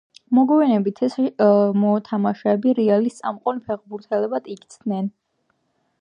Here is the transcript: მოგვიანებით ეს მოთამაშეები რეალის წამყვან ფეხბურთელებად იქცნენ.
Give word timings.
მოგვიანებით 0.35 1.01
ეს 1.07 1.17
მოთამაშეები 1.83 2.75
რეალის 2.81 3.21
წამყვან 3.21 3.63
ფეხბურთელებად 3.69 4.53
იქცნენ. 4.55 5.13